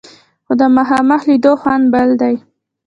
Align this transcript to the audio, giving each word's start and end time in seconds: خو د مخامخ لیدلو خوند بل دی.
خو 0.45 0.53
د 0.59 0.61
مخامخ 0.77 1.21
لیدلو 1.29 1.53
خوند 1.61 1.85
بل 1.93 2.09
دی. 2.21 2.35